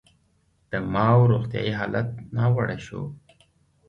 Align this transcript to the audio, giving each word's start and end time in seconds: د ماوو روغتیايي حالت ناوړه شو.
د 0.71 0.73
ماوو 0.93 1.29
روغتیايي 1.31 1.71
حالت 1.79 2.07
ناوړه 2.35 2.77
شو. 2.85 3.01